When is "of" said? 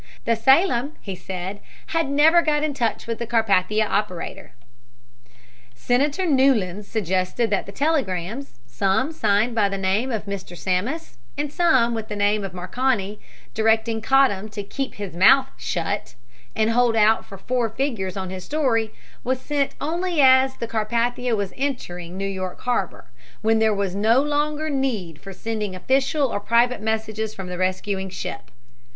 10.11-10.25, 12.43-12.51